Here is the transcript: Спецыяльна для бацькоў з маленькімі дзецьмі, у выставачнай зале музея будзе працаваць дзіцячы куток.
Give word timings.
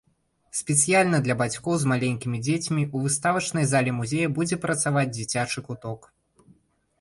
Спецыяльна 0.59 1.17
для 1.25 1.35
бацькоў 1.41 1.75
з 1.83 1.91
маленькімі 1.91 2.37
дзецьмі, 2.47 2.87
у 2.95 3.03
выставачнай 3.03 3.69
зале 3.73 3.91
музея 3.99 4.33
будзе 4.39 4.59
працаваць 4.65 5.09
дзіцячы 5.19 5.59
куток. 5.71 6.11